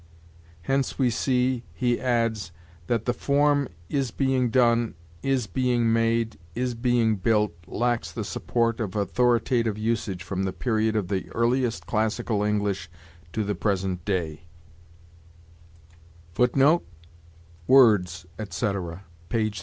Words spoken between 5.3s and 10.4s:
being made, is being built, lacks the support of authoritative usage